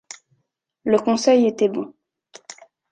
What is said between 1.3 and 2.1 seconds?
était bon.